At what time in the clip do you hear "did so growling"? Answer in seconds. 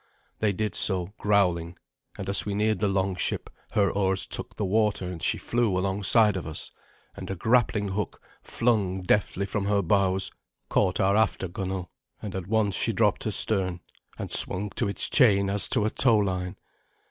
0.51-1.77